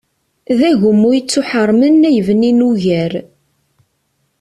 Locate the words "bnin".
2.27-2.65